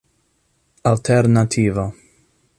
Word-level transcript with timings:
alternativo 0.83 1.93